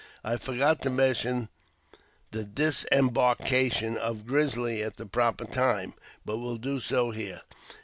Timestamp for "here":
7.11-7.43